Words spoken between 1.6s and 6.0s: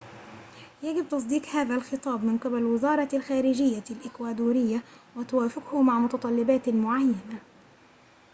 الخطاب من قبل وزارةِ الخارجيةِ الإكوادورية وتوافقه مع